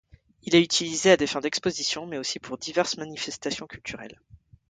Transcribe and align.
Il 0.41 0.55
est 0.55 0.63
utilisé 0.63 1.11
à 1.11 1.17
des 1.17 1.27
fins 1.27 1.41
d'exposition, 1.41 2.07
mais 2.07 2.17
aussi 2.17 2.39
pour 2.39 2.57
diverses 2.57 2.97
manifestations 2.97 3.67
culturelles. 3.67 4.19